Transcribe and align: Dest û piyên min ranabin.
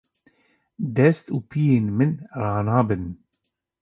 Dest 0.95 1.25
û 1.35 1.37
piyên 1.49 1.85
min 1.97 2.11
ranabin. 2.51 3.03